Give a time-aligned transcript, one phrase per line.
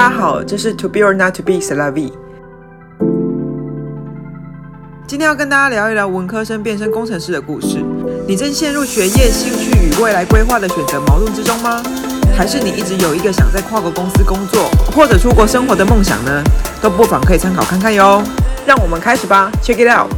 [0.00, 2.10] 大家好，这是 To Be or Not to Be C'est la vie。
[5.06, 7.84] 今天要跟大家聊一聊文科生变身工程师的故事。
[8.26, 11.82] 你正陷入学业、兴趣与未来规划的选择矛盾之中吗？
[12.34, 16.42] 还是你一直有一个想在跨国公司工作或者出国生活的梦想呢？
[16.80, 18.22] 都不妨可以参考看看哟。
[18.66, 20.10] 让我们开始吧，Check it out。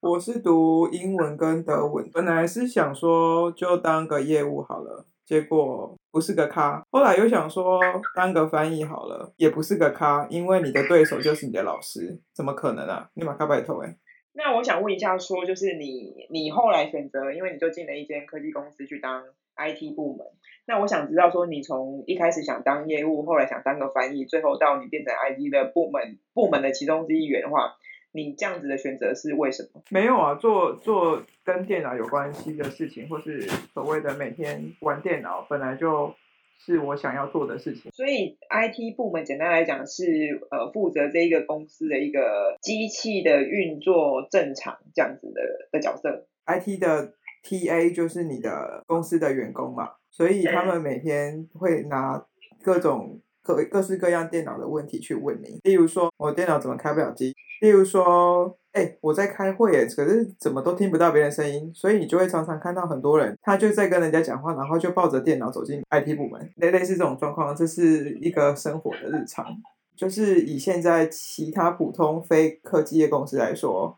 [0.00, 5.04] 我是读英文跟德文，本来是想说就当个业务好了。
[5.32, 7.80] 结果不是个咖，后来又想说
[8.14, 13.08] 当个翻译好了，也不是个咖，因为你的对手就是你的老师，怎么可能啊？
[13.14, 13.96] 你马卡拜头哎。
[14.34, 19.24] 那我想问一下，说就是你你后来选择，因为你就进了一间科技公司去当
[19.56, 20.26] IT 部门，
[20.66, 27.72] 那我想知道说你从一开始想当业务，后来想当个翻译，最后到你变成 IT 的部门部门的其中之一员的话。
[28.12, 29.82] 你这样子的选择是为什么？
[29.90, 33.40] 没有啊，做做跟电脑有关系的事情，或是
[33.72, 36.14] 所谓的每天玩电脑，本来就
[36.58, 37.90] 是我想要做的事情。
[37.92, 40.04] 所以 IT 部门简单来讲是
[40.50, 46.26] 呃负责这一个公司的一个机器的运作正常这样子的的角色。
[46.46, 52.26] IT 的 TA 就是你的公司的员工嘛，所以他们每天会拿
[52.62, 53.20] 各种。
[53.42, 57.34] 各各式各样电脑的问题去问你，例如说我电脑怎么开不了机？
[57.60, 69.46] 例如说，哎、我在开会，可是怎么都听不到别人声音，所以你就会常常看到很多人，他就在跟人家讲话，然后就抱着电脑走进 IT 部门，类类似这种状况，这是一个生活的日常。
[69.94, 73.96] 就是以现在其他普通非科技业公司来说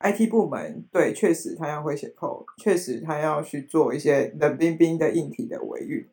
[0.00, 6.04] ，IT 部门对，确实他要会写 code，确实他要去做一些冷冰冰的硬体的维运。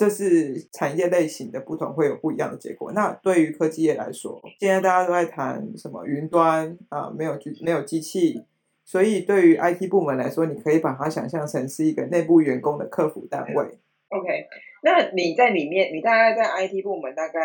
[0.00, 2.90] 这是产业类型的不同，会有不一样的结果。
[2.92, 8.46] 那对于科技业来说，现在大家都在谈什么云端啊，没有机没有机器，
[8.82, 13.78] 所以对于 IT 部门来说，你可以把它想象成是一个内部员工的客服单位。
[14.08, 14.46] OK，
[14.82, 17.38] 那你在里面，你大概在 IT 部门大概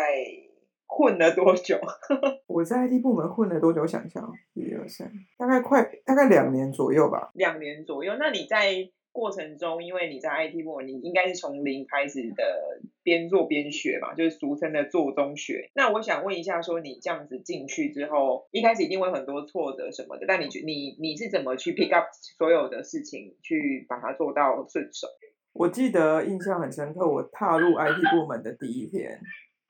[0.86, 1.78] 混了多久？
[2.48, 3.82] 我在 IT 部门混了多久？
[3.82, 7.30] 我想一下，一二三，大概快大概两年左右吧。
[7.34, 8.88] 两年左右，那你在？
[9.16, 15.70] 过程中，因为你在 IT 部门，你应该是从零开始的，边做边学嘛，就是俗称的做中学。
[15.74, 25.08] 那我想问一下，说你这样子进去之后，一开始一定会很多挫折什么的，但你你你是怎么去 pick up 所有的事情，去把它做到顺手？
[25.54, 29.18] 我记得印象很深刻，我踏入 IT 部门的第一天，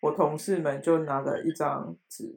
[0.03, 2.37] 我同事们就拿了一张纸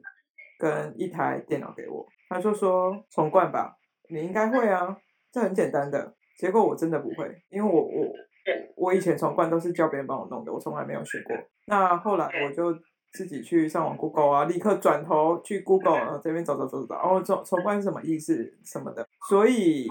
[0.60, 3.76] 跟一台电脑给我，他就说重灌吧，
[4.08, 4.96] 你应该会啊，
[5.32, 6.14] 这很简单的。
[6.40, 8.06] 结果我真的不会，因为我我
[8.74, 11.36] 我以前重灌都是叫别人帮我弄的，我从来没有学过。
[11.66, 12.74] 那后来我就
[13.12, 18.34] 自己去上网 Google 啊，立刻转头去 Google，然后这边找找找找，然后重重灌是什么意思
[18.64, 19.06] 什么的。
[19.28, 19.86] 所以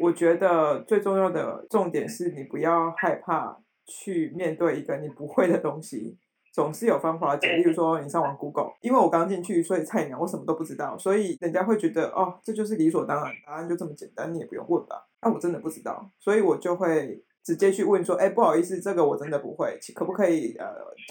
[0.00, 6.18] 我觉得最重要的重点是你不要害怕去面对一个你不会的东西。
[6.52, 14.96] 总是有方法解，例如说你上网 Google，因为我刚进去，所以菜鸟我什么都不知道，所以人家会觉得哦，这就是理所当然，答案就这么简单，你也不用问吧？
[15.22, 20.66] 那、我真的不知道，所以我就会直接去问说，哎，不好意思，这个我真的不会，可不可以呃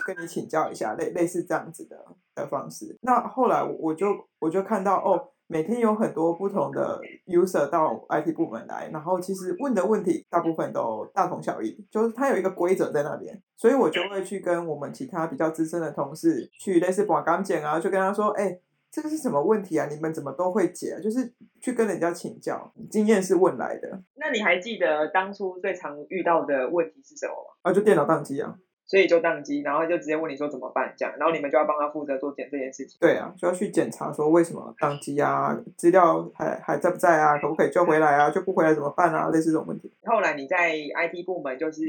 [0.05, 1.97] 跟你请教一下，类类似这样子的
[2.35, 2.97] 的方式。
[3.01, 4.07] 那后来我就
[4.39, 5.29] 我就看到哦。
[5.51, 18.59] 每天有很多不同的 user 到 IT 部门来，然后其实问的问题大部分都大同小异，就是它有一个规则在那边，所以我就会去跟我们其他比较资深的同事去类似把钢剪啊，就跟他说，哎、
[18.91, 19.87] 这个是什么问题啊？
[19.89, 20.99] 你们怎么都会解？
[21.01, 24.01] 就是去跟人家请教，经验是问来的。
[24.15, 27.53] 那你还记得当初最常遇到的问题是什么吗？
[27.63, 28.55] 啊，就电脑宕机啊。
[28.87, 32.97] 所以就宕机，然后就直接问你说怎么办这样，然后你们就要帮他负责做检这件事情。
[32.99, 39.93] 对啊，就要去检查说为什么宕机啊，资料还还在不在啊，可不可以救回来啊，救不回来怎么办啊，类似这种问题。
[40.05, 41.83] 后来你在 IT 部门就是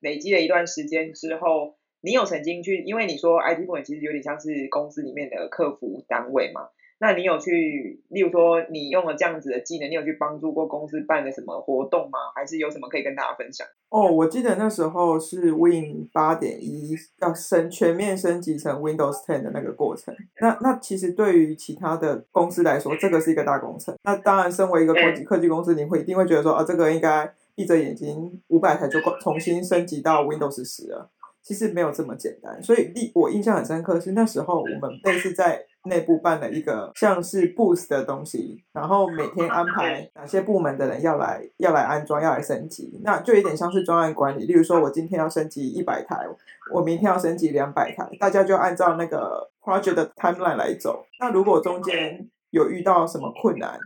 [0.00, 6.68] 累积了一段时间之后，你有曾经去，因为你说 IT 部门其实有点像是公司里面的客服单位嘛。
[6.98, 12.18] 那你有去，例如说你用了这样子的技能，你有去帮助过公司办的什么活动吗？
[12.32, 13.66] 还是有什么可以跟大家分享？
[13.88, 20.14] 哦，我记得那时候是 Win 八点一要升全面升级成 Windows Ten 的那个过程。
[20.40, 23.92] 那那其实对于其他的公司来说，这个是一个大工程。
[24.04, 31.10] 那当然，身为一个科技科技公司，你会一定会觉得说啊，这个应该闭着眼睛五百台就重新升级到 Windows 十了。
[31.42, 32.62] 其实没有这么简单。
[32.62, 35.66] 所以第，我印象很深刻是那时候我们类似在。
[35.84, 44.46] 内部办了一个像是 booth 的东西，然后每天安排哪些部门的人要来要来安装要来升级，那就有点像是专案管理。
[44.46, 46.24] 例如说，我今天要升级一百台，
[46.72, 51.04] 我明天要升级两百台，大家就按照那个 project 的 timeline 来走。
[51.18, 53.76] 那如果中间有遇到什么困难，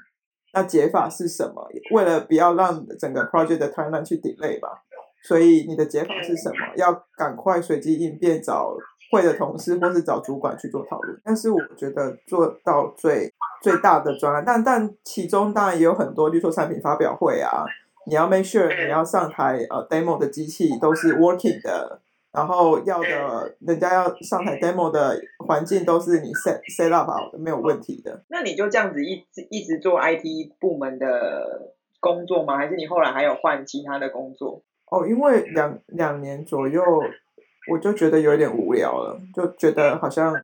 [0.53, 1.67] 那解法是什么？
[1.93, 4.83] 为了不要让整个 project 的 timeline 去 delay 吧。
[5.23, 6.57] 所以你的解法是什么？
[6.77, 8.77] 要赶快随机应变，找
[9.11, 11.21] 会的同事或是找主管去做讨论。
[11.25, 13.33] 但是我觉得做到最
[13.63, 17.65] 最大的专案，但但其中当然也有很多，例如说产品发表会啊，
[18.07, 22.01] 你要 make sure 你要上台呃 demo 的机器都是 working 的。
[22.33, 28.25] 然后要的，人家要上台 demo 的环境都是你 set set up 好的，没有问题的。
[28.29, 32.59] 那你就这样子一直一直做 IT 部门的工作吗？
[32.59, 34.63] 还是你后来还有换其他的工作？
[34.91, 36.83] 哦，因为两两年左右，
[37.71, 40.35] 我就觉得有点无聊了，就觉得好像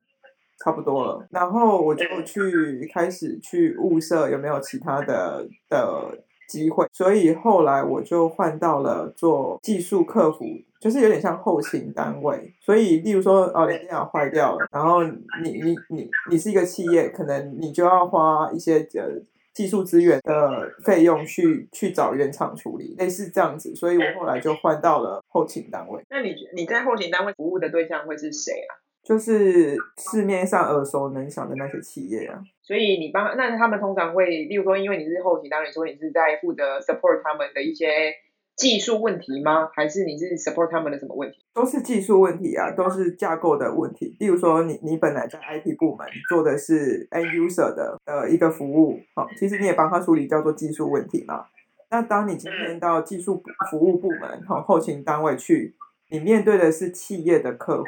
[0.63, 1.27] 差不多了。
[1.31, 6.17] 然后我就去开始去物色有没有其他的的
[6.47, 10.45] 机会，所以后来我就换到了做技术客服。
[10.83, 15.01] 就是有点像后勤单位，所以例如说，哦，你电脑坏掉了，然后
[15.41, 19.07] 你你你你是一个企业，可能你就要花一些呃
[19.53, 26.01] 技术资源的费用去去找原厂处理，类似这样子，所以我后来就换到了后勤单位。
[26.09, 28.71] 那你你在后勤单位服务的对象会是谁啊？
[29.03, 32.41] 就是市面上耳熟能详的那些企业啊。
[32.61, 38.13] 所以你帮那他们通常会，例如说，因为你是后勤单位，说你是在负责 support 他们的一些。
[38.55, 39.67] 技术问题吗？
[39.73, 41.42] 还是你是 support 他们的什么问题？
[41.53, 44.15] 都是技术问题啊，都是架构的问题。
[44.19, 51.45] 例如说你，你你本来在 IT 部门做的是 end user 的呃一个服务，好，其实你也帮他处理叫做技术问题嘛。
[51.91, 55.75] 那当你今天到技术服务部门好后勤单位去，
[56.09, 57.85] 你面对的是企业的客户，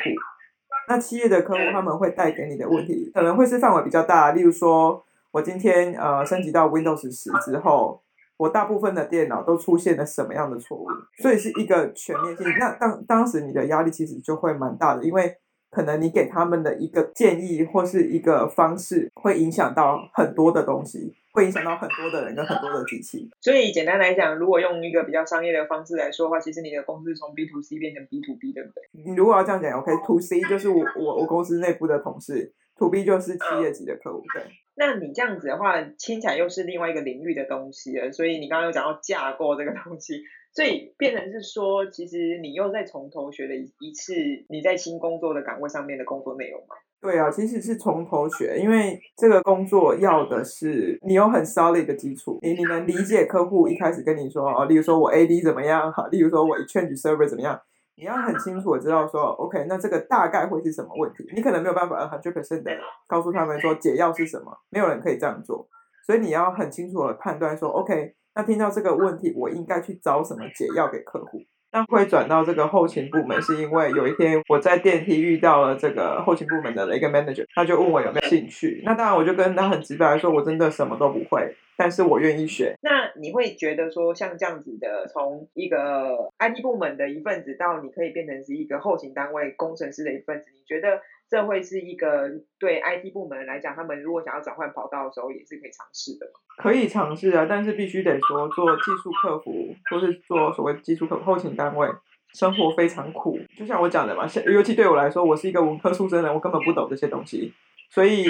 [0.88, 4.32] 那企业的客户他们会带给你的问题可能会是范围比较大。
[4.32, 8.05] 例如说，我今天呃升级到 Windows 十之后。
[8.38, 10.88] 我大部分的电脑都出现了什么样的错误？
[11.22, 12.46] 所以是一个全面性。
[12.60, 15.38] 那当当时你的压力其实就会蛮大的，因为
[15.70, 23.30] 可能你给他们的一个建议或是一个方式，会影响到很多的东西，会影响到很多的人跟很多的机器。
[23.42, 29.04] 所以简单来讲，如果用一个比较商业的方式来说的话，其实你的公司从 B to C 变成 B to B，对不对？
[29.06, 34.44] 你如果要这样讲，OK，To C 就是我我我公司内部的同事，To B 就是企业级的客户，对。
[34.78, 38.12] 那你这样子的话，听起来又是另外一个领域的东西了。
[38.12, 44.14] 所以你刚刚有讲到架构这个东西，所以变成是说，其实你又在从头学了一一次
[44.50, 46.76] 你在新工作的岗位上面的工作内容吗？
[47.02, 57.62] 对啊，其实是从头学，因为这个工作要的是你有很 solid 的基础，你你能理解客户一开始跟你说哦，例如说我 AD 怎么样，哈，例如说我 Exchange Server 怎么样。
[57.98, 61.26] 你要很清楚的知道说，OK，那这个大概会是什么问题？
[61.36, 62.72] 你可能没有办法很100%的
[63.08, 65.68] 告诉他们说解药是什么，没有人可以这样做，
[66.06, 71.40] 所以你要很清楚的判断说，OK，那听到这个问题，我应该去找什么解药给客户。
[71.72, 78.82] 那会转到这个后勤部门，是因为有一天我在电梯遇到了这个后勤部门的一个 manager，他就问我有没有兴趣。
[78.86, 82.76] 那当然，我就跟他很直白说，我真的什么都不会，但是我愿意学。
[82.82, 91.02] 那你会觉得说，像这样子的，从一个 IT 部门的一份子到你可以变成是一个后勤单位工程师的一份子，你觉得？
[91.28, 92.30] 这会是一个
[92.60, 96.28] 对 IT 部门来讲，他们如果想要转换跑道的时候，也是可以尝试的。
[96.62, 99.52] 可以尝试啊，但是必须得说，做技术客服
[99.90, 101.90] 或是做所谓技术客后勤单位，
[102.36, 103.40] 生活非常苦。
[103.58, 107.52] 就像我讲的嘛，尤其对我来说，我是一个文科出身的，我根本不懂这些东西。
[107.90, 108.26] 所以，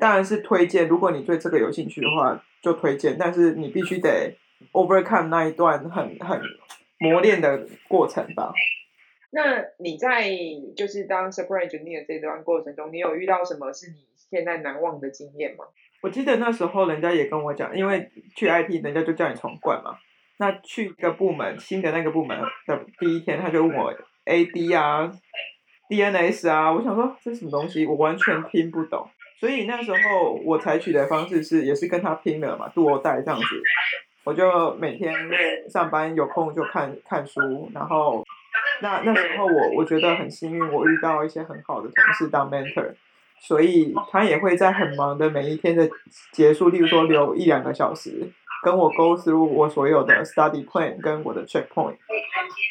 [0.00, 0.88] 当然是推荐。
[0.88, 3.16] 如果你对这个有兴趣的话，就推荐。
[3.18, 4.36] 但是你必须得
[4.72, 6.40] overcome 那一段很很
[6.98, 8.52] 磨练的过程吧。
[9.30, 10.30] 那你在
[10.76, 15.64] 就是当 support engineer 这段过程中，你有遇到什么是你现在难忘的经验吗？
[16.02, 19.96] 我记得那时候人家也跟我讲，因为去 IT 人家就叫你重灌嘛。
[20.38, 22.36] 那去一个部门，新的那个部门
[22.66, 23.94] 的第一天，他就问我
[24.26, 25.10] AD 啊、
[25.88, 29.08] DNS 啊，我想说这是什么东西，我完全听不懂。
[29.40, 33.44] 所以那时候我采取的方式是，也是跟他拼了嘛多带这样子。
[34.24, 35.14] 我就每天
[35.68, 38.24] 上班有空就看看书，然后。
[38.80, 42.92] 那那时候我我觉得很幸运，我遇到一些很好的同事当 mentor，
[43.38, 45.88] 所以他也会在很忙的每一天的
[46.32, 48.28] 结束，例如说留一两个小时
[48.62, 51.96] 跟我 go through 我所有的 study plan 跟我的 checkpoint，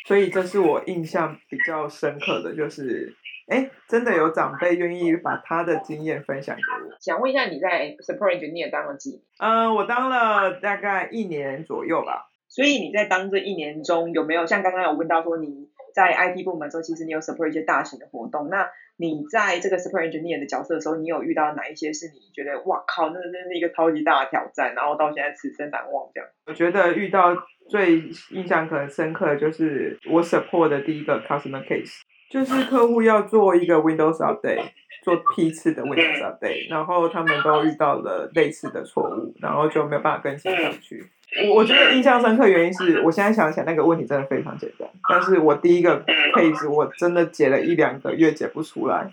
[0.08, 3.14] 所以这是我印象比较深刻的就是，
[3.48, 6.96] 哎，真的有长辈愿意把他的经验分享给我。
[7.00, 9.22] 想问一下你在 support engineer 当了几年？
[9.40, 12.30] 嗯，我当了大概一年左右吧。
[12.48, 15.70] 所以你在当这一年中有没有像刚刚有问到说你？
[15.94, 18.50] 在 IT 部门的时候，其实你有 support 一些大型的活动。
[18.50, 18.68] 那
[18.98, 26.30] 你在这个 support engineer 的角色的时候，你有遇到哪一些是你觉得哇靠，那真是一个超级大的挑战，然后到现在此生难忘这样？
[26.46, 27.36] 我觉得遇到
[27.70, 34.70] 最印象可能深刻的就是我 support 的第一个 customer case，就是客户要做一个 Windows update，
[35.04, 41.04] 做批次的 Windows update，然后他们都遇到了类似的错误，然后就没有办法更新上去。
[41.48, 46.04] 我我觉得印象深刻原因是我现在想起来那个问题真的非常简单，但是我第一个
[46.36, 49.12] case 我真的解了一两个月解不出来。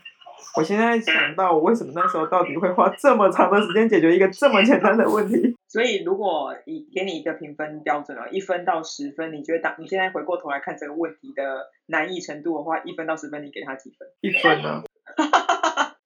[0.56, 5.54] 我现在想到，我为什么那时候到底会花这么长的时间解决一个这么简单的问题？
[5.68, 14.08] 所以，如果以给你一个评分标准啊，一分到十分，你觉得当你现在回过头来看这个问题的难易程度的话，一分到十分，你给他几分？
[14.20, 14.82] 一分呢？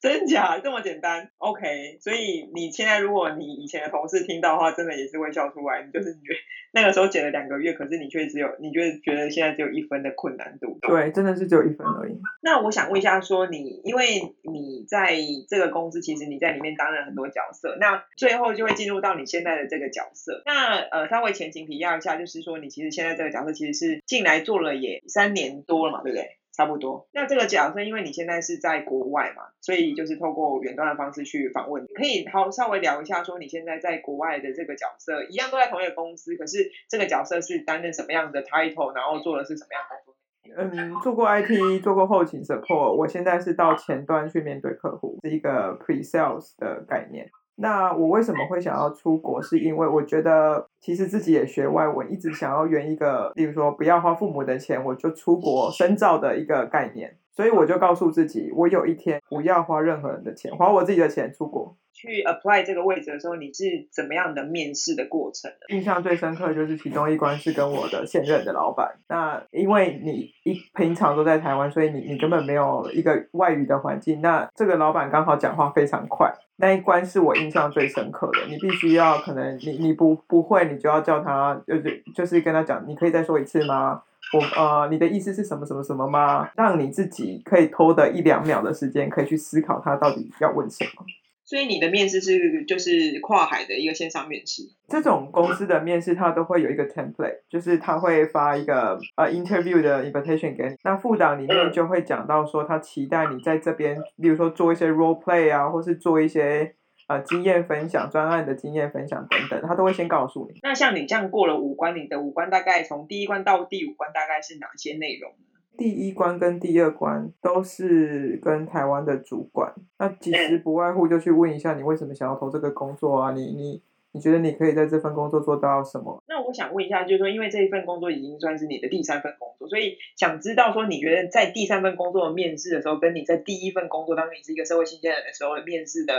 [0.03, 5.85] 真假这么简单？OK，所以你现在如果你以前的同事听到的话，真的也是会笑出来。
[5.85, 6.39] 你就是觉得
[6.73, 10.77] 那个时候减了两个月，可是你却只有你觉得觉得现在只有一分的困难度。
[10.83, 12.19] 对，真的是只有一分而已。
[12.43, 15.17] 那我想问一下，说你因为你在
[15.49, 20.43] 这个公司，其实你在里面担任很多角色，那最后就会进入到你现在的这个角色。
[20.45, 26.39] 那呃，稍微前情提要一下，就是说你其实现在这个角色其实是进来做了也三年多了嘛，对不对？
[26.53, 27.09] 差不多。
[27.13, 31.87] 那这个角色，因为你现在是在国外嘛，所以就是透过远端的方式去访问你。
[31.95, 40.17] 可以好稍微聊一下，说你现在在国外的这个角色，一样都在同一个公司，可是这个角色是担任什么样的 title，然后做的是什么样的工作？
[40.55, 47.31] 嗯，做过 IT，做过后勤 support，我现在是到前端去面对客户，是一个 pre-sales 的概念。
[47.57, 49.41] 那我为什么会想要出国？
[49.43, 57.17] 是因为我觉得其实自己也学外文，一直想要圆一个，例如说不要花父母的钱，我就出国深造的一个概念。
[57.35, 61.77] 所以我就告诉自己，我有一天不要花任何人的钱，花我自己的钱出国。
[62.03, 65.49] 去 apply 这个位置的时候，你是怎么样的面试的过程？
[65.69, 68.93] 印象最深刻就是其中一关是跟我的现任的老板。
[69.09, 74.21] 那因为你一平常都在台湾，所以你你根本没有一个外语的环境。
[74.21, 78.41] 那这个老板刚好讲话非常快，那一关是我印象最深刻的。
[78.49, 84.03] 你必须要可能你你不不会，你就要叫他就是就是跟他讲，你可以再说一次吗？
[84.35, 86.49] 我呃，你的意思是什么什么什么吗？
[86.57, 91.05] 让你自己可以拖的一两秒的时间，可以去思考他到底要问什么。
[91.53, 94.63] 所以你的面试是就是跨海的一个线上面试。
[94.89, 100.77] 这种公司的面试，它都会有一个 template，就是他会发一个呃 interview 的 invitation 给你。
[100.83, 106.75] 那副档里面就会讲到说，他期待你在这边，例如说做一些 role play 啊，或是做一些
[107.07, 110.59] 呃经验分享、专案的经验分享等等，他都会先告诉你。
[110.63, 115.33] 那像你这样过了五关，你的五关大概从第一关到第五关大概是哪些内容？
[115.77, 123.33] 第一关跟第二关都是跟台湾的主管，那其实不外乎就去问一下你为什么想要投这个工作啊？
[123.33, 126.23] 你你你觉得你可以在这份工作做到什么？
[126.29, 136.13] 那我想问一下，就是说，因为这一份工作已经算是你的第三份工作，所以想知道说，你觉得在第三份工作的面试的时候，跟你在第一份工作当你是一个社会新鲜人的时候面试的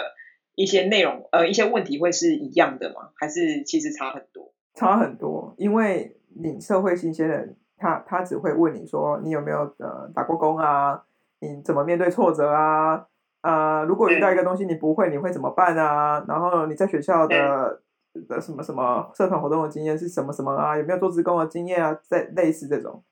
[0.55, 3.11] 一些内容，呃，一些问题会是一样的吗？
[3.15, 4.51] 还是其实差很多？
[4.73, 7.55] 差很多，因为你社会新鲜人。
[7.77, 11.03] 他他只会问你说，你有没有呃打过工啊？
[11.39, 13.05] 你怎么面对挫折啊？
[13.41, 16.23] 啊、呃，如果遇到一个东西你不会，你会怎么办啊？
[16.27, 17.81] 然后你在学校的
[18.29, 20.77] 的什么什么社团活动的经验是什么什么啊？
[20.77, 21.99] 有没有做职工的经验啊？
[22.01, 23.03] 在类似这种。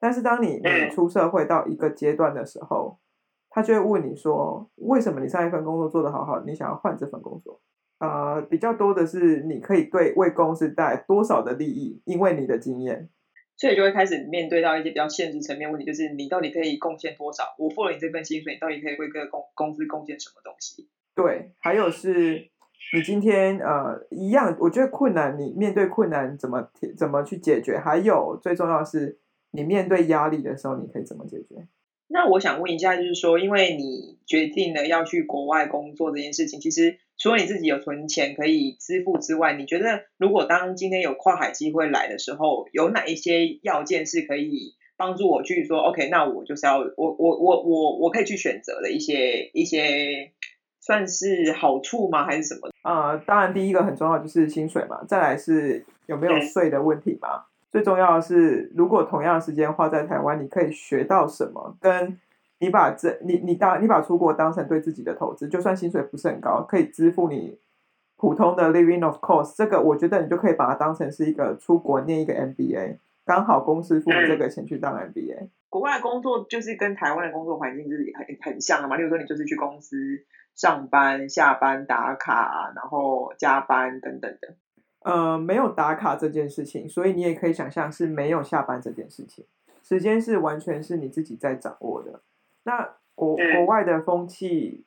[0.00, 2.98] 但是当你你出社会到一个阶段的时候，
[3.48, 7.60] 他就会问你说，为什么你上一份工作做得好好，你想要换这份工作？
[7.98, 13.08] 啊、呃，比较多的是你可以对为公司带来多少的利益，因为你的经验。
[13.56, 17.54] 所以就会开始面对到一些比较现实层面问题，就是你到底可以贡献多少？
[17.58, 20.88] 我付了你这份薪水，你到底可以为这个公公司贡献什么东西？
[21.14, 22.50] 对，还有是
[22.94, 27.78] 你今天呃一样，我觉得困难，你面对困难怎么怎么去解决？
[27.78, 29.18] 还有最重要的是，
[29.52, 31.66] 你面对压力的时候，你可以怎么解决？
[32.08, 50.32] 那我想问一下，就是说，因为你决定了要去国外工作这件事情，其实除了你自己有存钱可以支付之外，你觉得如果当今天有跨海机会来的时候，有哪一些要件是可以帮助我去说，OK，那我就是要我我我我我可以去选择的一些一些
[50.80, 52.24] 算是好处吗？
[52.24, 52.70] 还是什么？
[52.82, 57.44] 啊、呃，当然第一个很重要就是薪水嘛，再来是有没有税的问题嘛。
[57.70, 61.76] 最重要的是，如果同样的时间花在台湾，你可以学到什么？
[61.80, 62.18] 跟
[62.58, 67.58] 你把这你你当你把出国当成对自己的投资，就算薪水不是很高，可以支付你
[68.16, 75.40] 普通的 living of course，这个我觉得你就可以把它当成是一个出国念一个 MBA，刚好公司付你这个钱去当 MBA。
[75.40, 75.50] 嗯。
[75.68, 79.96] 国外的工作就是跟台湾的工作环境就是很很像的嘛，例如说你就是去公司
[80.54, 84.54] 上班、下班打卡，然后加班等等的。
[85.00, 89.44] 呃，没有打卡这件事情，所以你也可以想象是没有下班这件事情，
[89.82, 92.22] 时间是完全是你自己在掌握的。
[92.66, 94.84] 那国国外的风气，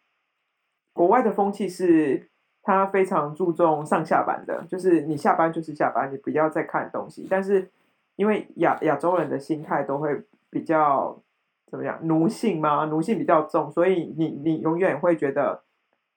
[0.94, 2.30] 国外的风气是
[2.62, 7.26] 他非常注重上下班的，就是你下班就是下班，你不要再看东西。
[7.30, 7.72] 但是
[8.18, 10.22] 因为亚亚洲人的心态都会
[10.52, 11.24] 比较
[11.66, 15.64] 怎么样，奴性嘛，奴性比较重，所以你你永远会觉得。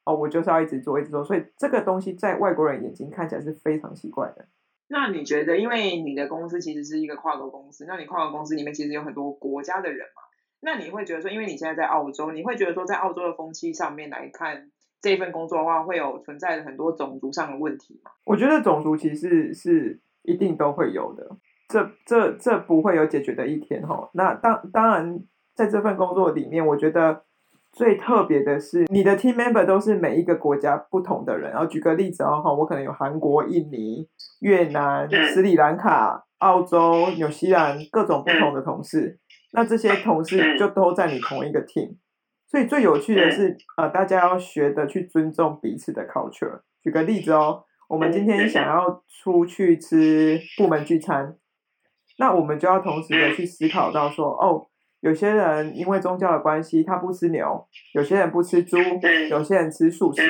[0.05, 4.45] 哦，我就是要一直做，一直做，所以这个东西在外国人眼睛看起来是非常奇怪的。
[4.89, 10.23] 那你觉得，因为你的公司其实是一个跨国公司，那你跨国公司里面其实有很多国家的人嘛？
[10.65, 18.13] 那你会觉得说，因为你现在在澳洲，你会觉得说，在澳洲的风气上面来看，这份工作的话，会有存在很多种族上的问题吗？
[18.25, 21.37] 我觉得种族歧视是一定都会有的，
[21.69, 24.09] 这这这不会有解决的一天哈。
[24.15, 25.21] 那当当然，
[25.57, 27.25] 在这份工作里面，我觉得
[27.73, 31.51] 最特别的是，你的 team member 都是每一个国家不同的人。
[31.51, 34.09] 然后举个例子哦，哈，我可能有韩国、印尼、
[34.41, 39.19] 越南、斯里兰卡、澳洲、纽西兰各种不同的同事。
[39.55, 41.97] 那这些同事就都在你同一个 team，
[42.51, 46.63] 所以最有趣的是，呃，大家要学的去尊重彼此的 culture。
[46.83, 51.37] 举个例子哦，我们今天想要出去吃部门聚餐，
[52.19, 58.79] 那我们就要同时的去思考到说，哦，有些人因为宗教的关系，他不吃牛；有些人不吃猪；
[59.29, 60.23] 有些人吃素食。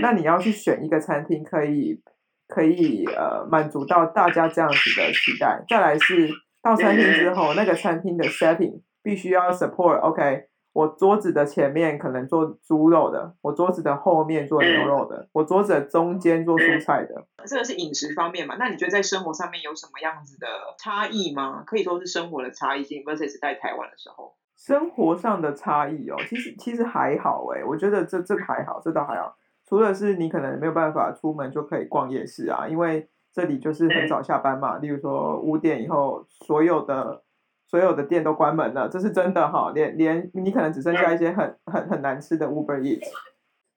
[0.00, 2.00] 那你要去选一个餐厅，可以
[2.48, 5.62] 可以呃满足到大家这样子的期待。
[5.68, 6.30] 再来是。
[6.62, 9.98] 到餐厅之 后，那个餐厅的 setting 必须要 support。
[10.00, 17.26] OK，我桌子的前面可能做猪肉的，我桌子的后面做牛肉的，我桌子的中间做蔬菜的。
[17.46, 18.56] 这个是饮食方面嘛？
[18.58, 20.46] 那你觉得在生活上面有什么样子的
[20.78, 21.64] 差异吗？
[21.66, 24.36] 可以说是生活的差异性，versus 在台湾的时候。
[24.56, 29.34] 生活上的差异哦，其实其实还好诶，我觉得这这个还好，这倒还好。
[29.66, 33.08] 除了是你可能没有办法出门就可以逛夜市啊，因为。
[33.32, 37.22] 这里就是很早下班嘛，例如说五点以后，所有的
[37.66, 43.08] 所有的店都关门了，这是真的哈，连连你可能只剩下一些很很很难吃的 Uber Eats，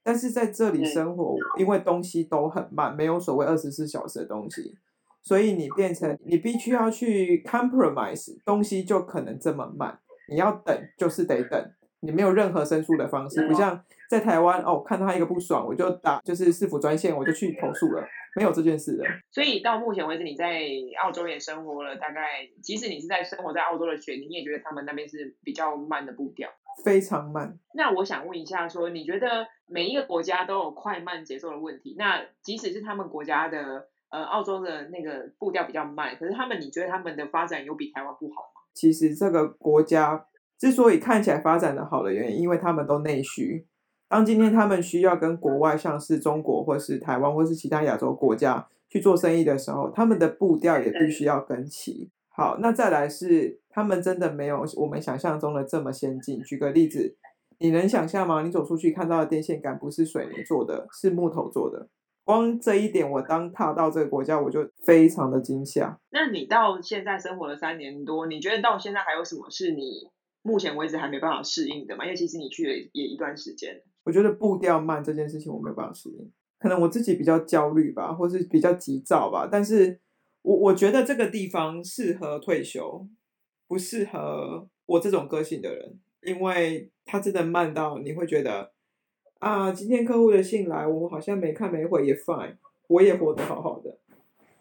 [0.04, 4.76] 但是在这里生活，因为东西都很慢，没有所谓二十四小时的东西，
[5.22, 11.72] 所以你变成你必须要去 compromise，东西就可能这么慢，你要等就是得等，
[12.04, 18.06] 你没有任何申诉的方式，不像在台湾哦，看到他一个不爽我就打就是市府专线，我就去投诉了。
[18.36, 20.60] 没有这件事的，所以到目前为止，你在
[21.04, 26.50] 澳洲也生活了大概，即使你是在生活在澳洲的雪梨，你也觉得他们那边是比较慢的步调，
[26.84, 27.56] 非常慢。
[27.76, 31.96] 那我想问一下说，说你觉得每一个国家都有快慢节奏的问题？
[31.96, 38.62] 那即使是他们国家的呃澳洲的那个步调比较慢，可是他们你觉得他们的发展有比台湾不好吗？
[38.74, 40.26] 其实这个国家
[40.64, 43.68] 之所以看起来发展的好的原因，因为他们都内需。
[44.08, 52.10] 当今天他们需要跟国外，像是中国或是台湾或是其他亚洲国家去做生意的时候，他们的步调也必须要跟齐。
[52.30, 56.42] 好，那再来是他们真的没有我们想象中的这么先进。
[56.42, 57.18] 举个例子，
[57.60, 58.42] 你能想象吗？
[58.42, 61.90] 你走出去看到的电线杆不是水泥做的，是木头做的。
[62.24, 66.00] 光这一点，我当踏到这个国家，我就非常的惊吓。
[66.12, 70.08] 那你到现在生活了三年多，你觉得到现在还有什么是你
[70.44, 72.04] 目前为止还没办法适应的嘛？
[72.06, 73.82] 因为其实你去了也一段时间。
[74.04, 79.48] 我觉得步调慢这件事情我没有办法适应，可能我自己比较焦虑吧，或是比较急躁吧。
[79.52, 80.00] 但是
[80.42, 83.08] 我我觉得这个地方适合退休，
[83.68, 88.74] 不适合我这种个性的人，因为它真的慢到你会觉得
[89.40, 93.98] 啊，今天客户的信来，我好像没看没回也 fine，我也活得好好的。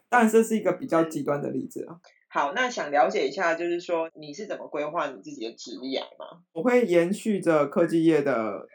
[0.08, 1.98] 但这是一个比较极端的例子啊。
[2.32, 6.40] 好，那想了解一下，就是说你是怎么规划你自己的职业吗？
[6.54, 8.66] 我会延续着科技业的。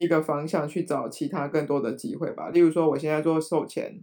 [0.00, 2.50] 一个方向去找其他更多的机会吧。
[2.50, 4.00] 例如说，我现在做售前，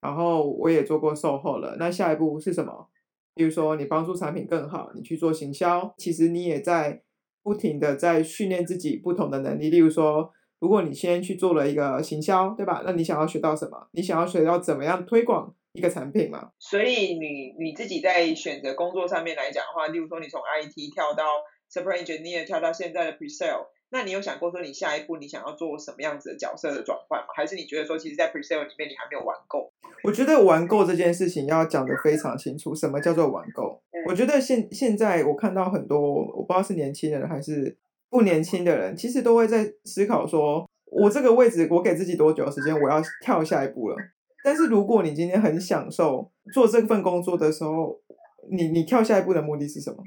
[0.00, 1.76] 然后我也做过售后了。
[1.78, 2.88] 那下一步是什么？
[3.36, 7.04] 例如说，你帮助产品更好，你去做行销，其实你也在
[7.40, 9.70] 不停的在训练自己不同的能力。
[9.70, 12.82] 例如说，如果你先去做了一个行销，对吧？
[12.84, 13.86] 那你想要学到什么？
[13.92, 16.50] 你想要学到怎么样推广一个产品嘛？
[16.58, 21.24] 所以你你自己在选择工作上面来讲的话，例如说，你从 IT 跳到
[21.72, 23.68] Support Engineer，跳到现在的 Pre-sale。
[23.90, 27.26] 那你有想过说你下一步你想要做什么样子的角色的转换吗？
[27.34, 29.72] 还是你觉得说其实，在 Pre-sale 里面你还没有玩够？
[30.04, 33.80] 我觉得玩够这件事情要讲得非常清楚，什么叫做玩够？
[33.92, 35.98] 嗯、我觉得现现在我看到很多，
[36.36, 37.78] 我不知道是年轻人还是
[38.10, 43.96] 不年轻的人，其实都会在思考说，我这个位置我给自己多久的时间，我要跳下一步了。
[44.48, 48.00] 但是如果你今天很享受做这份工作的时候，
[48.50, 49.98] 你你跳下一步的目的是什么？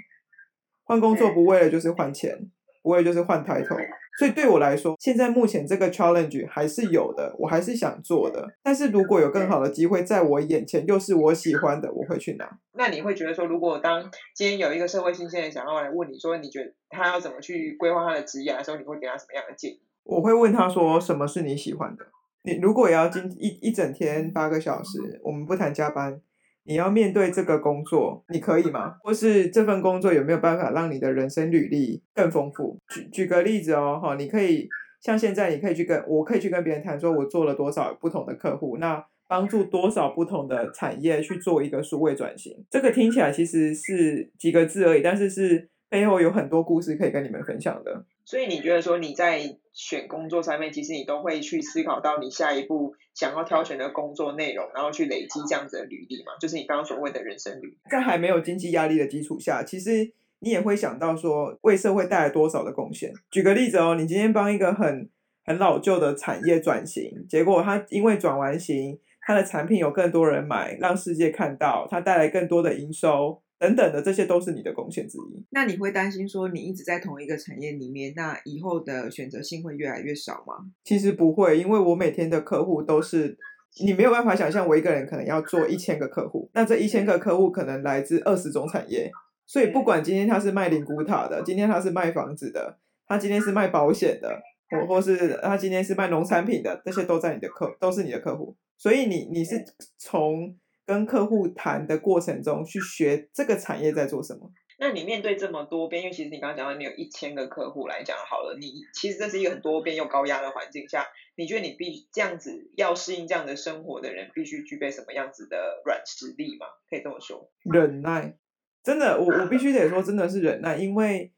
[0.84, 2.50] 换工作不为了就是换钱。
[2.84, 3.78] 不为就是换 title，
[4.18, 8.44] 所以对我来说，现在目前这个 challenge 还是有的，我还是想做的。
[8.64, 12.58] 但是如果有更好的机会在我眼前，又是我喜欢的，我会去拿。
[12.74, 14.02] 那你会觉得说，如果当
[14.34, 19.80] 今天有一个社会新鲜人想要来问你说，你觉得他要怎么去规划他的职业的时候，你会给他什么样的建议？
[20.04, 22.04] 我会问他说，什么是你喜欢的？
[22.44, 26.22] 你如果也要今一一整天八个小时，我们不谈加班。
[26.64, 28.94] 你要面对这个工作，你可以吗？
[29.04, 32.78] 或是这份工作有没有办法让你的人生履历更丰富？
[32.88, 34.70] 举举个例子哦，哈，你可以
[35.02, 42.54] 像现在，你可以去跟我可以去跟别人谈说，我做了多少不同的客户，那帮助多少不同的产业去做一个数位转型。
[42.70, 48.06] 这个听起来其实是几个字而已，但是是背后有很多故事可以跟你们分享的。
[48.26, 56.34] 所以你觉得说你在选工作上面，其实你都会去思考到你下一步想要挑选的工作内容，然后去累积这样子的履历嘛？
[56.40, 57.78] 就是你刚刚所谓的人生履历。
[57.90, 63.14] 在还没有经济压力的基础下，其实你也会想到说为社会带来多少的贡献。
[63.30, 65.10] 举个例子哦，你今天帮一个很
[65.46, 73.42] 很老旧的产业转型，结果它因为转完型，它的产品有更多人买，让世界看到，它带来更多的营收。
[73.62, 75.46] 等等的，这些都是你的贡献之一。
[75.52, 80.56] 那你会担心说，你一直在同一个产业里面，那以后的选择性会越来越少吗？
[80.84, 83.38] 其实不会，因为我每天的客户都是，
[83.86, 89.12] 你没有办法想象，我一个人可能要做一千个客户，那这一千个客户可能来自二十种产业，
[89.46, 99.64] 所以不管今天他是卖灵骨塔的，今天他是卖房子的，他今天是卖保险的，或或是他今天是卖农产品的，这些都在你的客，都是你的客户，所以你你是
[100.00, 100.58] 从。
[100.92, 104.52] 跟客户谈的过程中，去学这个产业在做什么。
[104.78, 116.66] 那你面对这么多边，因为其实你刚刚讲到你有一千个客户来讲好了，你其实这是一个很多边又高压的环境下，你觉得你必这样子要适应这样的生活的人，必须具备什么样子的软实力吗？
[116.90, 117.50] 可以这么说？
[117.64, 118.36] 忍耐，
[118.84, 121.32] 真的，我我必须得说， 真的是忍耐，因为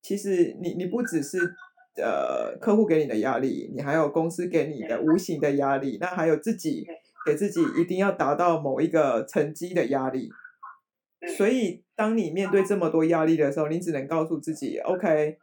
[0.00, 1.38] 其实你你不只是
[1.96, 6.86] 呃客户给你的压力，你还有公司给你的无形的压力，那还有自己。
[7.24, 10.28] 给自己一定要达到某一个成绩的压力，
[11.36, 15.38] 所以当你面对这么多压力的时候，你只能告诉自己：OK，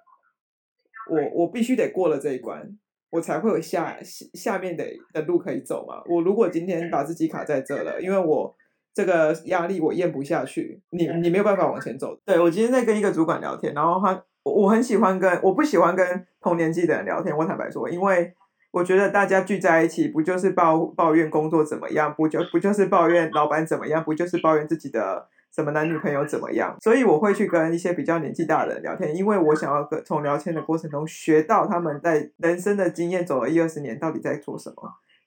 [1.09, 2.77] 我我必须得过了这一关，
[3.09, 3.97] 我才会有下
[4.35, 6.03] 下面的的路可以走嘛。
[6.07, 8.55] 我如果今天把自己卡在这了，因为我
[8.93, 12.15] 这个压力我咽不下去，你你没有办法往前走。
[12.23, 18.33] 对，我今天在跟一个主管聊天，然后他我很喜欢跟我不喜欢跟同年纪的人聊天，我坦白说，因为。
[18.71, 22.13] 我觉得大家聚在一起，不就是抱抱怨工作怎么样？
[22.15, 24.03] 不就不就是抱怨老板怎么样？
[24.03, 26.77] 不就是抱怨自己的什么男女朋友怎么样？
[26.81, 34.75] 所以我会去跟一些比较年纪大的人聊天，因为我想要从聊天的过程中学到他们在人生的经验，走了一二十年到底在做什么。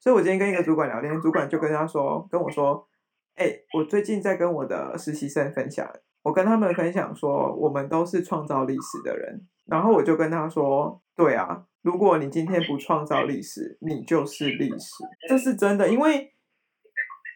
[0.00, 2.86] 所以我今天跟一个主管聊天，主管就跟他说，跟我说，
[3.36, 5.86] 哎，我最近在跟我的实习生分享，
[6.24, 9.46] 我跟他们分享说，我们都是创造历史的人。
[9.66, 11.62] 然后我就跟他说，对啊。
[11.82, 15.86] 如果你今天不创造历史，你就是历史，这是真的。
[15.86, 16.32] 因为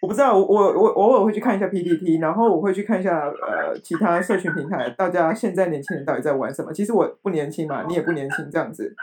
[0.00, 6.72] 我不知道，我我我偶尔会去看一下 PPT，然后我会去看一下呃其他社群平台，大家现在年轻人到底在玩什么？
[6.72, 8.94] 其实我不年轻嘛，你也不年轻这样子，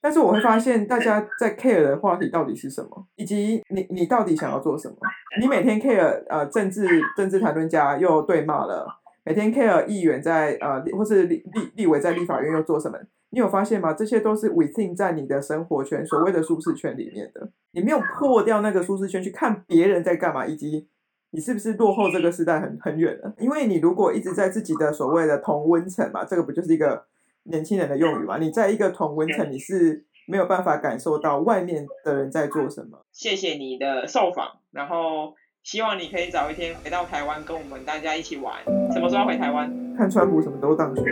[0.00, 4.96] 但是我会发现大家在 care 的话题到底是什么，以及你你到底想要做什么？
[5.40, 8.84] 你每天 care 呃政治政治谈论家又对骂了，
[9.28, 11.44] 每天 care 议员在呃或是立
[11.76, 12.98] 立委在立法院又做什么？
[13.28, 13.92] 你有发现吗？
[13.92, 17.50] 这些都是 within 在你的生活圈，所谓的舒适圈里面的。
[17.72, 20.88] 你没有破掉那个舒适圈去看别人在干嘛，以及
[21.32, 23.34] 你是不是落后这个时代很很远了？
[23.38, 27.04] 因为你如果一直在自己的所谓的同温层嘛，这个不就是一个
[27.42, 28.38] 年轻人的用语嘛？
[28.38, 33.04] 你在一个同温层，你是没有办法感受到外面的人在做什么。
[33.12, 35.34] 谢谢你的受访，然后
[35.70, 38.54] 希望你可以早一天回到台湾，跟我们大家一起玩。
[38.90, 39.70] 什么时候回台湾？
[39.98, 41.04] 看川普什么都当选。